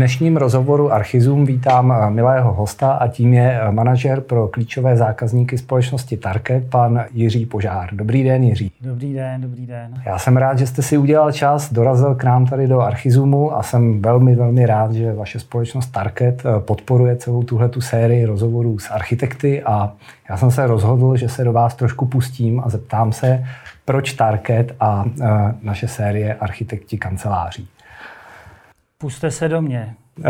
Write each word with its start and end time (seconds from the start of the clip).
dnešním 0.00 0.36
rozhovoru 0.36 0.92
Archizum 0.92 1.44
vítám 1.44 1.92
eh, 1.92 2.10
milého 2.10 2.52
hosta 2.52 2.92
a 2.92 3.08
tím 3.08 3.34
je 3.34 3.60
eh, 3.60 3.72
manažer 3.72 4.20
pro 4.20 4.48
klíčové 4.48 4.96
zákazníky 4.96 5.58
společnosti 5.58 6.16
Tarke, 6.16 6.60
pan 6.70 7.04
Jiří 7.12 7.46
Požár. 7.46 7.94
Dobrý 7.94 8.24
den, 8.24 8.44
Jiří. 8.44 8.72
Dobrý 8.80 9.14
den, 9.14 9.40
dobrý 9.40 9.66
den. 9.66 10.02
Já 10.06 10.18
jsem 10.18 10.36
rád, 10.36 10.58
že 10.58 10.66
jste 10.66 10.82
si 10.82 10.98
udělal 10.98 11.32
čas, 11.32 11.72
dorazil 11.72 12.14
k 12.14 12.24
nám 12.24 12.46
tady 12.46 12.66
do 12.66 12.80
Archizumu 12.80 13.56
a 13.56 13.62
jsem 13.62 14.02
velmi, 14.02 14.36
velmi 14.36 14.66
rád, 14.66 14.92
že 14.92 15.12
vaše 15.12 15.40
společnost 15.40 15.86
Tarket 15.86 16.42
eh, 16.46 16.60
podporuje 16.60 17.16
celou 17.16 17.42
tuhle 17.42 17.68
tu 17.68 17.80
sérii 17.80 18.24
rozhovorů 18.24 18.78
s 18.78 18.90
architekty 18.90 19.62
a 19.62 19.92
já 20.30 20.36
jsem 20.36 20.50
se 20.50 20.66
rozhodl, 20.66 21.16
že 21.16 21.28
se 21.28 21.44
do 21.44 21.52
vás 21.52 21.74
trošku 21.74 22.06
pustím 22.06 22.60
a 22.64 22.68
zeptám 22.68 23.12
se, 23.12 23.44
proč 23.84 24.12
Tarket 24.12 24.74
a 24.80 25.04
naše 25.62 25.88
série 25.88 26.34
architekti 26.34 26.98
kanceláří. 26.98 27.68
Puste 29.00 29.30
se 29.30 29.48
do 29.48 29.62
mě. 29.62 29.94
Uh, 30.18 30.24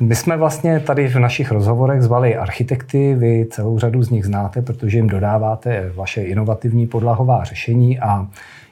my 0.00 0.16
jsme 0.16 0.36
vlastně 0.36 0.80
tady 0.80 1.08
v 1.08 1.16
našich 1.16 1.52
rozhovorech 1.52 2.02
zvali 2.02 2.36
architekty, 2.36 3.14
vy 3.14 3.46
celou 3.50 3.78
řadu 3.78 4.02
z 4.02 4.10
nich 4.10 4.24
znáte, 4.24 4.62
protože 4.62 4.98
jim 4.98 5.08
dodáváte 5.08 5.92
vaše 5.94 6.22
inovativní 6.22 6.86
podlahová 6.86 7.44
řešení 7.44 8.00
a 8.00 8.26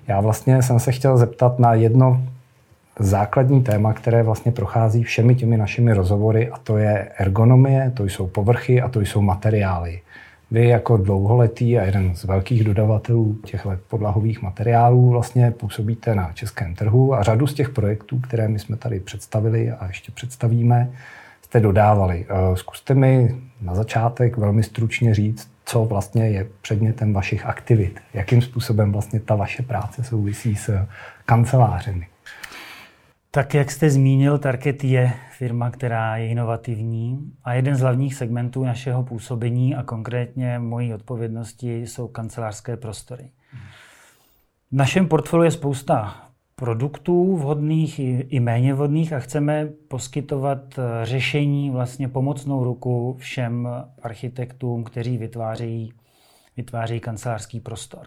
já 0.08 0.20
vlastně 0.20 0.62
jsem 0.62 0.78
se 0.78 0.92
chtěl 0.92 1.16
zeptat 1.16 1.58
na 1.58 1.74
jedno 1.74 2.22
základní 2.98 3.62
téma, 3.62 3.92
které 3.92 4.22
vlastně 4.22 4.52
prochází 4.52 5.02
všemi 5.02 5.34
těmi 5.34 5.56
našimi 5.56 5.92
rozhovory 5.92 6.50
a 6.50 6.58
to 6.58 6.78
je 6.78 7.08
ergonomie, 7.18 7.92
to 7.96 8.04
jsou 8.04 8.26
povrchy 8.26 8.82
a 8.82 8.88
to 8.88 9.00
jsou 9.00 9.22
materiály. 9.22 10.00
Vy 10.50 10.68
jako 10.68 10.96
dlouholetý 10.96 11.78
a 11.78 11.84
jeden 11.84 12.14
z 12.14 12.24
velkých 12.24 12.64
dodavatelů 12.64 13.38
těchto 13.44 13.72
podlahových 13.88 14.42
materiálů 14.42 15.10
vlastně 15.10 15.50
působíte 15.50 16.14
na 16.14 16.32
českém 16.32 16.74
trhu 16.74 17.14
a 17.14 17.22
řadu 17.22 17.46
z 17.46 17.54
těch 17.54 17.70
projektů, 17.70 18.18
které 18.18 18.48
my 18.48 18.58
jsme 18.58 18.76
tady 18.76 19.00
představili 19.00 19.70
a 19.70 19.86
ještě 19.86 20.12
představíme, 20.12 20.90
jste 21.42 21.60
dodávali. 21.60 22.26
Eh, 22.28 22.56
zkuste 22.56 22.94
mi 22.94 23.36
na 23.60 23.74
začátek 23.74 24.36
velmi 24.36 24.62
stručně 24.62 25.14
říct, 25.14 25.50
co 25.64 25.84
vlastně 25.84 26.28
je 26.28 26.46
předmětem 26.62 27.12
vašich 27.12 27.46
aktivit. 27.46 28.00
Jakým 28.14 28.42
způsobem 28.42 28.92
vlastně 28.92 29.20
ta 29.20 29.34
vaše 29.34 29.62
práce 29.62 30.04
souvisí 30.04 30.56
s 30.56 30.86
kancelářemi. 31.26 32.06
Tak 33.32 33.54
jak 33.54 33.70
jste 33.70 33.90
zmínil, 33.90 34.38
Target 34.38 34.84
je 34.84 35.12
firma, 35.38 35.70
která 35.70 36.16
je 36.16 36.28
inovativní 36.28 37.32
a 37.44 37.54
jeden 37.54 37.76
z 37.76 37.80
hlavních 37.80 38.14
segmentů 38.14 38.64
našeho 38.64 39.02
působení 39.02 39.74
a 39.74 39.82
konkrétně 39.82 40.58
mojí 40.58 40.94
odpovědnosti 40.94 41.80
jsou 41.80 42.08
kancelářské 42.08 42.76
prostory. 42.76 43.30
V 44.70 44.76
našem 44.76 45.08
portfoliu 45.08 45.44
je 45.44 45.50
spousta 45.50 46.26
produktů 46.54 47.36
vhodných 47.36 47.98
i, 47.98 48.40
méně 48.40 48.74
vhodných 48.74 49.12
a 49.12 49.20
chceme 49.20 49.68
poskytovat 49.88 50.78
eh, 50.78 51.06
řešení, 51.06 51.70
vlastně 51.70 52.08
pomocnou 52.08 52.64
ruku 52.64 53.16
všem 53.18 53.68
architektům, 54.02 54.84
kteří 54.84 55.18
vytvářejí, 55.18 55.92
vytvářejí 56.56 57.00
kancelářský 57.00 57.60
prostor. 57.60 58.06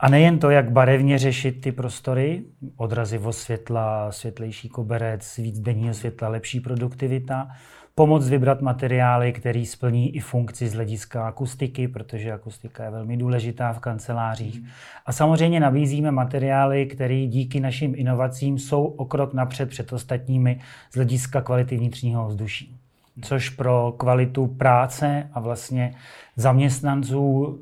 A 0.00 0.08
nejen 0.08 0.38
to, 0.38 0.50
jak 0.50 0.70
barevně 0.70 1.18
řešit 1.18 1.60
ty 1.60 1.72
prostory, 1.72 2.42
odrazivost 2.76 3.40
světla, 3.40 4.12
světlejší 4.12 4.68
koberec, 4.68 5.36
víc 5.36 5.58
denního 5.60 5.94
světla, 5.94 6.28
lepší 6.28 6.60
produktivita, 6.60 7.48
pomoc 7.94 8.28
vybrat 8.28 8.60
materiály, 8.60 9.32
který 9.32 9.66
splní 9.66 10.16
i 10.16 10.20
funkci 10.20 10.68
z 10.68 10.74
hlediska 10.74 11.26
akustiky, 11.26 11.88
protože 11.88 12.32
akustika 12.32 12.84
je 12.84 12.90
velmi 12.90 13.16
důležitá 13.16 13.72
v 13.72 13.78
kancelářích. 13.78 14.60
A 15.06 15.12
samozřejmě 15.12 15.60
nabízíme 15.60 16.10
materiály, 16.10 16.86
které 16.86 17.26
díky 17.26 17.60
našim 17.60 17.94
inovacím 17.96 18.58
jsou 18.58 18.84
o 18.84 19.04
krok 19.04 19.34
napřed 19.34 19.68
před 19.68 19.92
ostatními 19.92 20.60
z 20.90 20.94
hlediska 20.94 21.40
kvality 21.40 21.76
vnitřního 21.76 22.28
vzduší. 22.28 22.76
Což 23.22 23.50
pro 23.50 23.94
kvalitu 23.96 24.46
práce 24.46 25.30
a 25.32 25.40
vlastně 25.40 25.94
zaměstnanců 26.36 27.58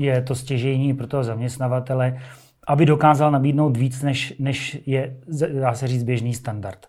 je 0.00 0.22
to 0.22 0.34
stěžení 0.34 0.94
pro 0.94 1.06
toho 1.06 1.24
zaměstnavatele, 1.24 2.18
aby 2.68 2.86
dokázal 2.86 3.30
nabídnout 3.30 3.76
víc, 3.76 4.02
než, 4.02 4.34
než 4.38 4.78
je, 4.86 5.16
dá 5.60 5.74
se 5.74 5.88
říct, 5.88 6.02
běžný 6.02 6.34
standard. 6.34 6.86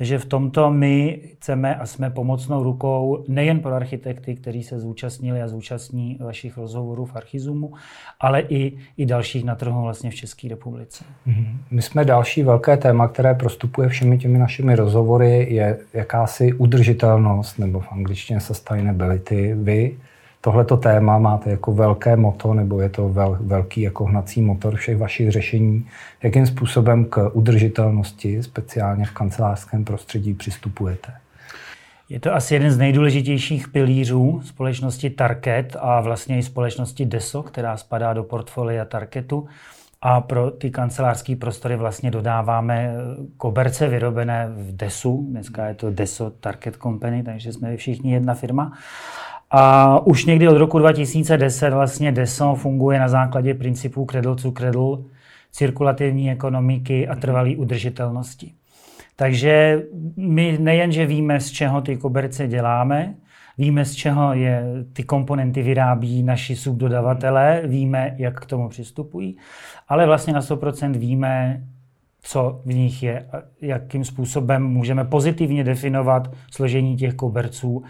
Takže 0.00 0.18
v 0.18 0.24
tomto 0.24 0.70
my 0.70 1.20
chceme 1.32 1.74
a 1.74 1.86
jsme 1.86 2.10
pomocnou 2.10 2.62
rukou 2.62 3.24
nejen 3.28 3.60
pro 3.60 3.74
architekty, 3.74 4.34
kteří 4.34 4.62
se 4.62 4.80
zúčastnili 4.80 5.42
a 5.42 5.48
zúčastní 5.48 6.18
vašich 6.20 6.56
rozhovorů 6.56 7.04
v 7.04 7.16
Archizumu, 7.16 7.72
ale 8.20 8.40
i, 8.40 8.78
i 8.96 9.06
dalších 9.06 9.44
na 9.44 9.54
trhu 9.54 9.82
vlastně 9.82 10.10
v 10.10 10.14
České 10.14 10.48
republice. 10.48 11.04
Mhm. 11.26 11.58
My 11.70 11.82
jsme 11.82 12.04
další 12.04 12.42
velké 12.42 12.76
téma, 12.76 13.08
které 13.08 13.34
prostupuje 13.34 13.88
všemi 13.88 14.18
těmi 14.18 14.38
našimi 14.38 14.76
rozhovory, 14.76 15.54
je 15.54 15.78
jakási 15.92 16.52
udržitelnost, 16.52 17.58
nebo 17.58 17.80
v 17.80 17.92
angličtině 17.92 18.40
sustainability. 18.40 19.54
Vy 19.54 19.98
tohleto 20.40 20.76
téma 20.76 21.18
máte 21.18 21.50
jako 21.50 21.72
velké 21.72 22.16
moto, 22.16 22.54
nebo 22.54 22.80
je 22.80 22.88
to 22.88 23.08
vel, 23.08 23.38
velký 23.40 23.80
jako 23.80 24.04
hnací 24.04 24.42
motor 24.42 24.76
všech 24.76 24.98
vašich 24.98 25.30
řešení? 25.30 25.86
Jakým 26.22 26.46
způsobem 26.46 27.04
k 27.04 27.30
udržitelnosti, 27.32 28.42
speciálně 28.42 29.04
v 29.04 29.10
kancelářském 29.10 29.84
prostředí, 29.84 30.34
přistupujete? 30.34 31.12
Je 32.08 32.20
to 32.20 32.34
asi 32.34 32.54
jeden 32.54 32.70
z 32.70 32.78
nejdůležitějších 32.78 33.68
pilířů 33.68 34.40
společnosti 34.44 35.10
Target 35.10 35.76
a 35.80 36.00
vlastně 36.00 36.38
i 36.38 36.42
společnosti 36.42 37.06
Deso, 37.06 37.42
která 37.42 37.76
spadá 37.76 38.12
do 38.12 38.24
portfolia 38.24 38.84
Targetu. 38.84 39.48
A 40.02 40.20
pro 40.20 40.50
ty 40.50 40.70
kancelářské 40.70 41.36
prostory 41.36 41.76
vlastně 41.76 42.10
dodáváme 42.10 42.94
koberce 43.36 43.88
vyrobené 43.88 44.48
v 44.56 44.76
Desu. 44.76 45.26
Dneska 45.30 45.66
je 45.66 45.74
to 45.74 45.90
Deso 45.90 46.30
Target 46.30 46.76
Company, 46.76 47.22
takže 47.22 47.52
jsme 47.52 47.76
všichni 47.76 48.12
jedna 48.12 48.34
firma. 48.34 48.72
A 49.50 49.98
už 50.06 50.24
někdy 50.24 50.48
od 50.48 50.56
roku 50.56 50.78
2010 50.78 51.70
vlastně 51.70 52.12
DESO 52.12 52.54
funguje 52.54 53.00
na 53.00 53.08
základě 53.08 53.54
principů 53.54 54.06
cradle 54.10 54.36
to 54.36 54.52
cradle, 54.52 54.98
cirkulativní 55.52 56.30
ekonomiky 56.30 57.08
a 57.08 57.14
trvalé 57.14 57.56
udržitelnosti. 57.56 58.52
Takže 59.16 59.82
my 60.16 60.58
nejenže 60.60 61.06
víme, 61.06 61.40
z 61.40 61.50
čeho 61.50 61.80
ty 61.80 61.96
koberce 61.96 62.48
děláme, 62.48 63.14
víme, 63.58 63.84
z 63.84 63.94
čeho 63.94 64.34
je 64.34 64.64
ty 64.92 65.02
komponenty 65.02 65.62
vyrábí 65.62 66.22
naši 66.22 66.56
subdodavatelé, 66.56 67.62
víme, 67.66 68.14
jak 68.18 68.40
k 68.40 68.46
tomu 68.46 68.68
přistupují, 68.68 69.36
ale 69.88 70.06
vlastně 70.06 70.32
na 70.32 70.40
100% 70.40 70.92
víme, 70.92 71.64
co 72.22 72.60
v 72.64 72.74
nich 72.74 73.02
je, 73.02 73.26
jakým 73.60 74.04
způsobem 74.04 74.62
můžeme 74.62 75.04
pozitivně 75.04 75.64
definovat 75.64 76.30
složení 76.50 76.96
těch 76.96 77.14
koberců 77.14 77.82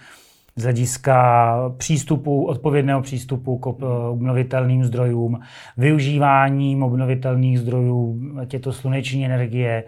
z 0.60 0.62
hlediska 0.62 1.54
přístupu, 1.76 2.44
odpovědného 2.44 3.02
přístupu 3.02 3.58
k 3.58 3.66
obnovitelným 4.10 4.84
zdrojům, 4.84 5.40
využíváním 5.76 6.82
obnovitelných 6.82 7.60
zdrojů, 7.60 8.20
ať 8.40 8.54
je 8.54 8.60
to 8.60 8.72
sluneční 8.72 9.26
energie, 9.26 9.84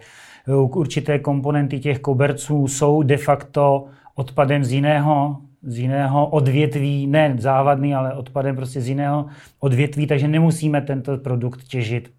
určité 0.47 1.19
komponenty 1.19 1.81
těch 1.81 1.99
koberců 1.99 2.69
jsou 2.69 3.03
de 3.03 3.16
facto 3.16 3.84
odpadem 4.15 4.65
z 4.65 4.72
jiného, 4.72 5.37
z 5.62 5.78
jiného 5.78 6.27
odvětví, 6.27 7.06
ne 7.06 7.37
závadný, 7.38 7.94
ale 7.94 8.15
odpadem 8.15 8.56
prostě 8.56 8.81
z 8.81 8.88
jiného 8.88 9.27
odvětví, 9.61 10.06
takže 10.06 10.28
nemusíme 10.28 10.81
tento 10.81 11.19
produkt 11.19 11.62
těžit 11.65 12.11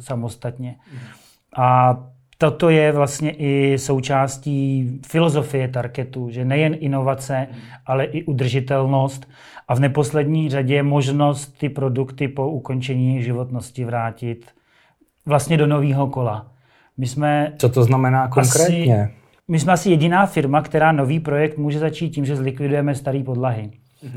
samostatně. 0.00 0.76
A 1.56 1.98
Toto 2.38 2.70
je 2.70 2.92
vlastně 2.92 3.30
i 3.30 3.78
součástí 3.78 4.90
filozofie 5.06 5.68
Tarketu, 5.68 6.30
že 6.30 6.44
nejen 6.44 6.76
inovace, 6.80 7.46
ale 7.86 8.04
i 8.04 8.24
udržitelnost 8.24 9.28
a 9.68 9.74
v 9.74 9.80
neposlední 9.80 10.50
řadě 10.50 10.82
možnost 10.82 11.58
ty 11.58 11.68
produkty 11.68 12.28
po 12.28 12.50
ukončení 12.50 13.22
životnosti 13.22 13.84
vrátit 13.84 14.46
vlastně 15.26 15.56
do 15.56 15.66
nového 15.66 16.06
kola. 16.06 16.52
My 16.96 17.06
jsme 17.06 17.52
Co 17.58 17.68
to 17.68 17.84
znamená 17.84 18.28
konkrétně? 18.28 19.02
Asi, 19.02 19.14
my 19.48 19.58
jsme 19.60 19.72
asi 19.72 19.90
jediná 19.90 20.26
firma, 20.26 20.62
která 20.62 20.92
nový 20.92 21.20
projekt 21.20 21.58
může 21.58 21.78
začít 21.78 22.10
tím, 22.10 22.24
že 22.24 22.36
zlikvidujeme 22.36 22.94
staré 22.94 23.22
podlahy. 23.22 23.70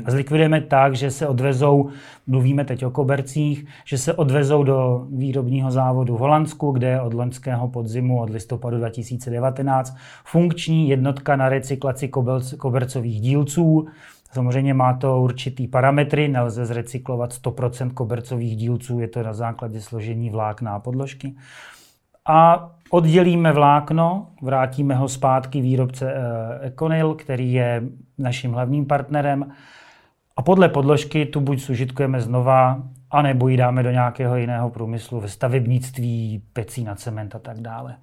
A 0.04 0.10
zlikvidujeme 0.10 0.60
tak, 0.60 0.94
že 0.94 1.10
se 1.10 1.28
odvezou, 1.28 1.90
mluvíme 2.26 2.64
teď 2.64 2.84
o 2.84 2.90
kobercích, 2.90 3.66
že 3.84 3.98
se 3.98 4.14
odvezou 4.14 4.62
do 4.62 5.06
výrobního 5.10 5.70
závodu 5.70 6.16
v 6.16 6.18
Holandsku, 6.18 6.70
kde 6.70 6.88
je 6.88 7.00
od 7.00 7.14
loňského 7.14 7.68
podzimu, 7.68 8.20
od 8.20 8.30
listopadu 8.30 8.78
2019, 8.78 9.96
funkční 10.24 10.88
jednotka 10.88 11.36
na 11.36 11.48
recyklaci 11.48 12.10
kobercových 12.58 13.20
dílců. 13.20 13.86
Samozřejmě 14.32 14.74
má 14.74 14.92
to 14.92 15.20
určitý 15.20 15.68
parametry, 15.68 16.28
nelze 16.28 16.66
zrecyklovat 16.66 17.32
100% 17.32 17.90
kobercových 17.90 18.56
dílců, 18.56 19.00
je 19.00 19.08
to 19.08 19.22
na 19.22 19.32
základě 19.32 19.80
složení 19.80 20.30
vlákna 20.30 20.74
a 20.74 20.78
podložky. 20.78 21.34
A 22.28 22.70
oddělíme 22.90 23.52
vlákno, 23.52 24.26
vrátíme 24.42 24.94
ho 24.94 25.08
zpátky 25.08 25.60
výrobce 25.60 26.14
eh, 26.14 26.66
Econil, 26.66 27.14
který 27.14 27.52
je 27.52 27.82
naším 28.18 28.52
hlavním 28.52 28.86
partnerem 28.86 29.52
a 30.36 30.42
podle 30.42 30.68
podložky 30.68 31.26
tu 31.26 31.40
buď 31.40 31.60
sužitkujeme 31.60 32.20
znova, 32.20 32.82
a 33.10 33.22
nebo 33.22 33.48
ji 33.48 33.56
dáme 33.56 33.82
do 33.82 33.90
nějakého 33.90 34.36
jiného 34.36 34.70
průmyslu, 34.70 35.20
ve 35.20 35.28
stavebnictví, 35.28 36.42
pecí 36.52 36.84
na 36.84 36.94
cement 36.94 37.34
a 37.34 37.38
tak 37.38 37.60
dále. 37.60 37.96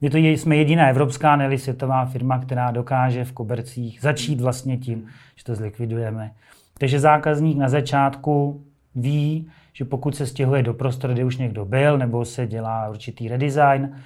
My 0.00 0.10
to 0.10 0.16
jsme 0.16 0.56
jediná 0.56 0.88
evropská, 0.88 1.36
neli 1.36 1.58
světová 1.58 2.04
firma, 2.04 2.38
která 2.38 2.70
dokáže 2.70 3.24
v 3.24 3.32
kobercích 3.32 3.98
začít 4.00 4.40
vlastně 4.40 4.76
tím, 4.78 5.06
že 5.36 5.44
to 5.44 5.54
zlikvidujeme. 5.54 6.30
Takže 6.78 7.00
zákazník 7.00 7.58
na 7.58 7.68
začátku 7.68 8.64
ví, 8.94 9.48
že 9.76 9.84
pokud 9.84 10.16
se 10.16 10.26
stěhuje 10.26 10.62
do 10.62 10.74
prostoru, 10.74 11.12
kde 11.12 11.24
už 11.24 11.36
někdo 11.36 11.64
byl, 11.64 11.98
nebo 11.98 12.24
se 12.24 12.46
dělá 12.46 12.88
určitý 12.88 13.28
redesign, 13.28 13.96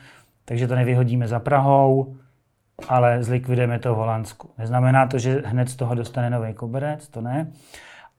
takže 0.44 0.68
to 0.68 0.74
nevyhodíme 0.74 1.28
za 1.28 1.40
Prahou, 1.40 2.16
ale 2.88 3.22
zlikvidujeme 3.22 3.78
to 3.78 3.94
v 3.94 3.96
Holandsku. 3.96 4.50
Neznamená 4.58 5.06
to, 5.06 5.18
že 5.18 5.42
hned 5.46 5.68
z 5.68 5.76
toho 5.76 5.94
dostane 5.94 6.30
nový 6.30 6.54
koberec, 6.54 7.08
to 7.08 7.20
ne. 7.20 7.52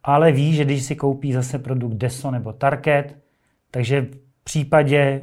Ale 0.03 0.31
ví, 0.31 0.53
že 0.53 0.65
když 0.65 0.83
si 0.83 0.95
koupí 0.95 1.33
zase 1.33 1.59
produkt 1.59 1.93
Deso 1.93 2.31
nebo 2.31 2.53
Target, 2.53 3.17
takže 3.71 4.01
v 4.01 4.43
případě 4.43 5.21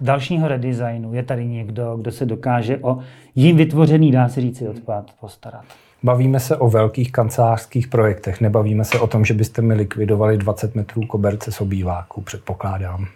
dalšího 0.00 0.48
redesignu 0.48 1.14
je 1.14 1.22
tady 1.22 1.46
někdo, 1.46 1.96
kdo 1.96 2.12
se 2.12 2.26
dokáže 2.26 2.78
o 2.78 2.98
jim 3.34 3.56
vytvořený, 3.56 4.12
dá 4.12 4.28
se 4.28 4.40
říci, 4.40 4.68
odpad 4.68 5.10
postarat. 5.20 5.64
Bavíme 6.02 6.40
se 6.40 6.56
o 6.56 6.70
velkých 6.70 7.12
kancelářských 7.12 7.88
projektech, 7.88 8.40
nebavíme 8.40 8.84
se 8.84 9.00
o 9.00 9.06
tom, 9.06 9.24
že 9.24 9.34
byste 9.34 9.62
mi 9.62 9.74
likvidovali 9.74 10.38
20 10.38 10.74
metrů 10.74 11.06
koberce 11.06 11.52
z 11.52 11.60
obýváku, 11.60 12.20
předpokládám. 12.20 13.06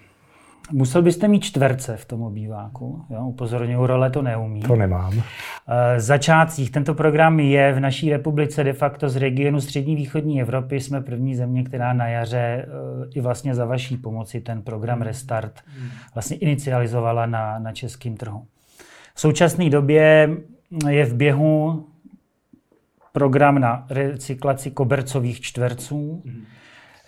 Musel 0.72 1.02
byste 1.02 1.28
mít 1.28 1.44
čtverce 1.44 1.96
v 1.96 2.04
tom 2.04 2.22
obýváku. 2.22 3.04
Jo? 3.10 3.24
Upozorňuji, 3.26 3.86
role 3.86 4.10
to 4.10 4.22
neumí. 4.22 4.60
To 4.60 4.76
nemám. 4.76 5.22
E, 5.68 6.00
začátcích. 6.00 6.70
Tento 6.70 6.94
program 6.94 7.40
je 7.40 7.72
v 7.72 7.80
naší 7.80 8.10
republice 8.10 8.64
de 8.64 8.72
facto 8.72 9.08
z 9.08 9.16
regionu 9.16 9.60
střední 9.60 9.96
východní 9.96 10.40
Evropy. 10.40 10.80
Jsme 10.80 11.00
první 11.00 11.34
země, 11.34 11.64
která 11.64 11.92
na 11.92 12.06
jaře 12.06 12.38
e, 12.38 12.66
i 13.14 13.20
vlastně 13.20 13.54
za 13.54 13.64
vaší 13.64 13.96
pomoci 13.96 14.40
ten 14.40 14.62
program. 14.62 15.02
Restart 15.02 15.60
vlastně 16.14 16.36
inicializovala 16.36 17.26
na, 17.26 17.58
na 17.58 17.72
českém 17.72 18.16
trhu. 18.16 18.44
V 19.14 19.20
současné 19.20 19.70
době 19.70 20.30
je 20.88 21.04
v 21.04 21.14
běhu 21.14 21.84
program 23.14 23.58
na 23.58 23.86
recyklaci 23.90 24.70
kobercových 24.70 25.40
čtverců. 25.40 26.22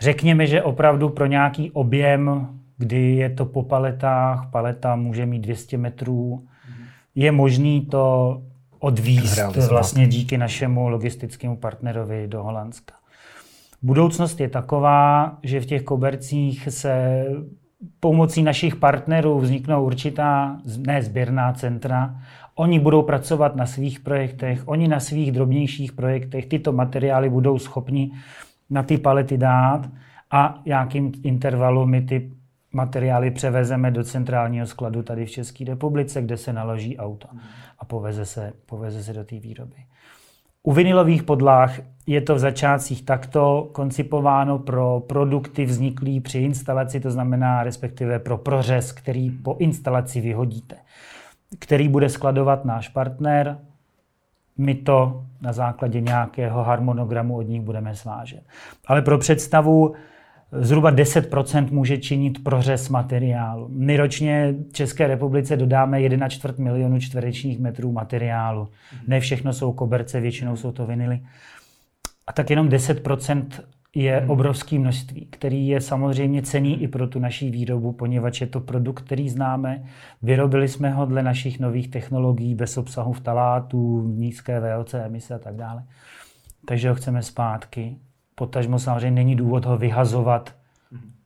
Řekněme, 0.01 0.47
že 0.47 0.63
opravdu 0.63 1.09
pro 1.09 1.27
nějaký 1.27 1.71
objem 1.71 2.49
kdy 2.79 3.17
je 3.17 3.31
to 3.31 3.45
po 3.45 3.63
paletách, 3.63 4.51
paleta 4.51 4.97
může 4.97 5.27
mít 5.27 5.39
200 5.39 5.79
metrů. 5.79 6.47
Je 7.15 7.33
možný 7.33 7.87
to 7.87 8.43
odvízt 8.79 9.41
vlastně 9.71 10.09
díky 10.09 10.39
našemu 10.39 10.89
logistickému 10.89 11.57
partnerovi 11.57 12.29
do 12.29 12.43
Holandska. 12.43 12.95
Budoucnost 13.83 14.41
je 14.41 14.49
taková, 14.49 15.39
že 15.43 15.61
v 15.61 15.67
těch 15.67 15.83
kobercích 15.83 16.69
se 16.71 17.25
pomocí 18.01 18.43
našich 18.43 18.77
partnerů 18.77 19.41
vzniknou 19.41 19.85
určitá 19.85 20.57
ne 20.87 21.03
sběrná 21.03 21.53
centra. 21.53 22.21
Oni 22.59 22.81
budou 22.81 23.03
pracovat 23.03 23.57
na 23.57 23.67
svých 23.67 24.01
projektech, 24.01 24.69
oni 24.69 24.89
na 24.89 25.01
svých 25.01 25.33
drobnějších 25.33 25.93
projektech 25.93 26.47
tyto 26.47 26.73
materiály 26.73 27.31
budou 27.31 27.59
schopni 27.59 28.13
na 28.71 28.83
ty 28.83 28.99
palety 28.99 29.39
dát 29.39 29.91
a 30.31 30.63
jakým 30.65 31.13
intervalu 31.23 31.87
my 31.87 32.03
ty 32.03 32.31
materiály 32.73 33.31
převezeme 33.31 33.91
do 33.91 34.05
centrálního 34.05 34.67
skladu 34.67 35.03
tady 35.03 35.27
v 35.27 35.31
České 35.31 35.65
republice, 35.65 36.23
kde 36.23 36.37
se 36.37 36.53
naloží 36.53 36.99
auto 36.99 37.29
a 37.79 37.85
poveze 37.85 38.25
se, 38.25 38.53
poveze 38.67 39.03
se 39.03 39.13
do 39.13 39.25
té 39.25 39.39
výroby. 39.39 39.77
U 40.63 40.73
vinilových 40.73 41.23
podlah 41.23 41.79
je 42.07 42.21
to 42.21 42.35
v 42.35 42.39
začátcích 42.39 43.05
takto 43.05 43.69
koncipováno 43.73 44.59
pro 44.59 45.01
produkty 45.07 45.65
vzniklý 45.65 46.21
při 46.21 46.39
instalaci, 46.39 47.01
to 47.01 47.11
znamená 47.11 47.63
respektive 47.63 48.19
pro 48.19 48.39
prořez, 48.39 48.93
který 48.93 49.31
po 49.31 49.57
instalaci 49.59 50.21
vyhodíte, 50.21 50.77
který 51.59 51.89
bude 51.89 52.09
skladovat 52.09 52.65
náš 52.65 52.89
partner. 52.89 53.59
My 54.59 54.75
to 54.75 55.25
na 55.41 55.53
základě 55.53 56.01
nějakého 56.01 56.63
harmonogramu 56.63 57.37
od 57.37 57.43
nich 57.43 57.63
budeme 57.63 57.95
svážet. 57.95 58.43
Ale 58.87 59.03
pro 59.03 59.19
představu, 59.19 59.95
Zhruba 60.53 60.93
10% 60.93 61.73
může 61.73 61.99
činit 61.99 62.45
prořez 62.45 62.89
materiálu. 62.89 63.69
My 63.69 63.97
ročně 63.97 64.55
České 64.73 65.07
republice 65.07 65.57
dodáme 65.57 65.99
1,4 65.99 66.63
milionu 66.63 67.01
čtverečních 67.01 67.61
metrů 67.61 67.93
materiálu. 67.93 68.69
Ne 69.07 69.21
všechno 69.21 69.53
jsou 69.53 69.73
koberce, 69.73 70.21
většinou 70.21 70.57
jsou 70.57 70.73
to 70.73 70.87
vinily. 70.87 71.21
A 72.27 72.33
tak 72.33 72.51
jenom 72.51 72.69
10% 72.69 73.47
je 73.97 74.19
hmm. 74.19 74.31
obrovské 74.31 74.79
množství, 74.79 75.27
který 75.31 75.69
je 75.69 75.81
samozřejmě 75.81 76.43
cený 76.43 76.83
i 76.83 76.89
pro 76.89 77.09
tu 77.09 77.19
naší 77.19 77.51
výrobu, 77.51 77.93
poněvadž 77.93 78.41
je 78.41 78.47
to 78.47 78.61
produkt, 78.61 79.03
který 79.03 79.29
známe. 79.29 79.85
Vyrobili 80.23 80.69
jsme 80.69 80.91
ho 80.91 81.07
dle 81.07 81.23
našich 81.23 81.61
nových 81.61 81.89
technologií 81.89 82.55
bez 82.55 82.79
obsahu 82.79 83.13
vtalátů, 83.13 84.09
nízké 84.09 84.61
VOC 84.61 84.95
emise 84.95 85.35
a 85.35 85.39
tak 85.39 85.57
dále. 85.57 85.85
Takže 86.65 86.89
ho 86.89 86.95
chceme 86.95 87.23
zpátky 87.23 87.97
potažmo 88.37 88.79
samozřejmě 88.79 89.11
není 89.11 89.37
důvod 89.37 89.65
ho 89.65 89.79
vyhazovat 89.79 90.55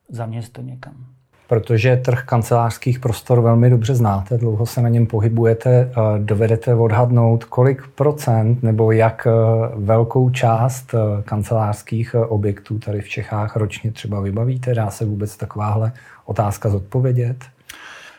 za 0.09 0.25
město 0.25 0.61
někam. 0.61 1.05
Protože 1.51 1.97
trh 1.97 2.23
kancelářských 2.25 2.99
prostor 2.99 3.41
velmi 3.41 3.69
dobře 3.69 3.95
znáte, 3.95 4.37
dlouho 4.37 4.65
se 4.65 4.81
na 4.81 4.89
něm 4.89 5.07
pohybujete, 5.07 5.91
dovedete 6.17 6.75
odhadnout, 6.75 7.43
kolik 7.43 7.87
procent 7.87 8.63
nebo 8.63 8.91
jak 8.91 9.27
e, 9.27 9.31
velkou 9.75 10.29
část 10.29 10.93
e, 10.93 10.97
kancelářských 11.23 12.15
objektů 12.15 12.79
tady 12.79 13.01
v 13.01 13.09
Čechách 13.09 13.55
ročně 13.55 13.91
třeba 13.91 14.19
vybavíte? 14.19 14.73
Dá 14.73 14.89
se 14.89 15.05
vůbec 15.05 15.37
takováhle 15.37 15.91
otázka 16.25 16.69
zodpovědět? 16.69 17.37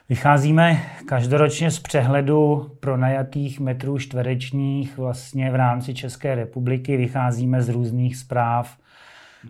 Vycházíme 0.08 0.82
každoročně 1.06 1.70
z 1.70 1.78
přehledu 1.78 2.70
pronajatých 2.80 3.60
metrů 3.60 3.98
čtverečních 3.98 4.98
vlastně 4.98 5.50
v 5.50 5.54
rámci 5.54 5.94
České 5.94 6.34
republiky. 6.34 6.96
Vycházíme 6.96 7.62
z 7.62 7.68
různých 7.68 8.16
zpráv 8.16 8.76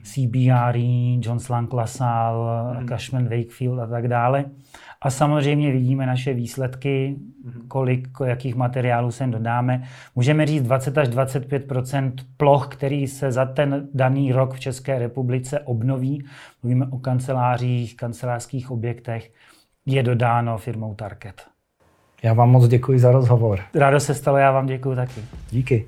CBRE, 0.03 1.19
John 1.21 1.39
Lang 1.51 1.73
LaSalle, 1.73 2.81
mm. 2.81 2.87
Cashman 2.87 3.25
Wakefield 3.25 3.79
a 3.79 3.87
tak 3.87 4.09
dále. 4.09 4.45
A 5.03 5.11
samozřejmě 5.11 5.73
vidíme 5.73 6.07
naše 6.07 6.35
výsledky, 6.35 7.17
mhm. 7.45 7.69
kolik, 7.69 8.09
jakých 8.25 8.55
materiálů 8.55 9.11
sem 9.11 9.31
dodáme. 9.31 9.83
Můžeme 10.15 10.47
říct 10.47 10.63
20 10.63 10.99
až 10.99 11.09
25% 11.09 12.13
ploch, 12.37 12.69
který 12.69 13.07
se 13.07 13.33
za 13.33 13.45
ten 13.45 13.89
daný 13.95 14.33
rok 14.33 14.55
v 14.55 14.61
České 14.61 14.99
republice 14.99 15.61
obnoví. 15.61 16.25
Mluvíme 16.63 16.87
o 16.91 16.99
kancelářích, 16.99 17.97
kancelářských 17.97 18.71
objektech. 18.71 19.33
Je 19.87 20.03
dodáno 20.03 20.59
firmou 20.59 20.95
Target. 20.95 21.43
Já 22.23 22.33
vám 22.33 22.51
moc 22.51 22.69
děkuji 22.69 22.99
za 22.99 23.13
rozhovor. 23.13 23.61
Rádo 23.75 24.01
se 24.01 24.15
stalo, 24.15 24.37
já 24.37 24.53
vám 24.53 24.67
děkuji 24.67 24.97
taky. 24.97 25.21
Díky. 25.51 25.85